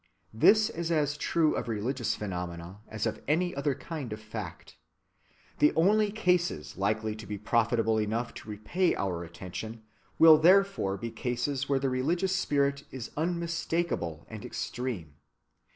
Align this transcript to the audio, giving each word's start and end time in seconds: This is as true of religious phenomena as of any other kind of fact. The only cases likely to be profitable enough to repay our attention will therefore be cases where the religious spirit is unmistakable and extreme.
This 0.33 0.71
is 0.71 0.91
as 0.91 1.15
true 1.15 1.53
of 1.55 1.67
religious 1.67 2.15
phenomena 2.15 2.79
as 2.87 3.05
of 3.05 3.21
any 3.27 3.53
other 3.55 3.75
kind 3.75 4.11
of 4.11 4.19
fact. 4.19 4.75
The 5.59 5.73
only 5.75 6.11
cases 6.11 6.75
likely 6.75 7.15
to 7.15 7.27
be 7.27 7.37
profitable 7.37 7.99
enough 7.99 8.33
to 8.41 8.49
repay 8.49 8.95
our 8.95 9.23
attention 9.23 9.83
will 10.17 10.39
therefore 10.39 10.97
be 10.97 11.11
cases 11.11 11.69
where 11.69 11.77
the 11.77 11.89
religious 11.91 12.35
spirit 12.35 12.83
is 12.89 13.11
unmistakable 13.15 14.25
and 14.27 14.43
extreme. 14.43 15.17